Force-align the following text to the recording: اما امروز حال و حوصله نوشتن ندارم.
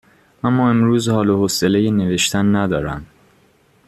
اما 0.43 0.69
امروز 0.69 1.09
حال 1.09 1.29
و 1.29 1.37
حوصله 1.37 1.91
نوشتن 1.91 2.55
ندارم. 2.55 3.05